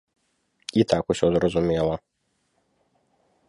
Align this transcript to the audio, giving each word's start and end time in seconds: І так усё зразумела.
І 0.73 0.81
так 0.93 1.03
усё 1.15 1.25
зразумела. 1.35 1.95